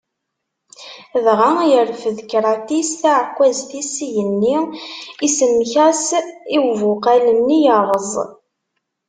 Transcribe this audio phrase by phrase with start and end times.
[1.25, 4.57] Dɣa yerfed Kratis taɛekkazt-is s igenni
[5.25, 6.03] iṣemmek-as
[6.55, 8.11] i ubuqal-nni yerreẓ.